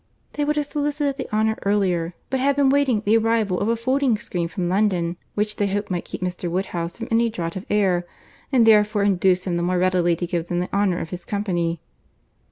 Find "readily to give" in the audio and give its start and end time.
9.77-10.47